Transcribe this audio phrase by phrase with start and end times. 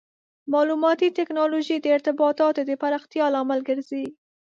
[0.51, 4.05] مالوماتي ټکنالوژي د ارتباطاتو د پراختیا لامل ګرځي.